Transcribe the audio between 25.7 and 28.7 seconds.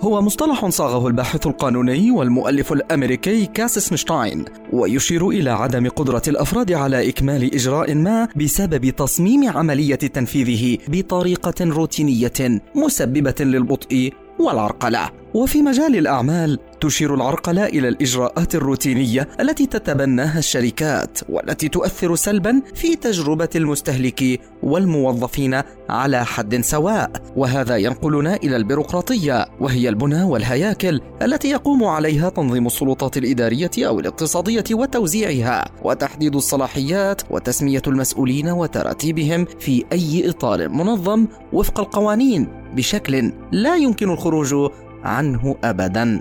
على حد سواء. وهذا ينقلنا إلى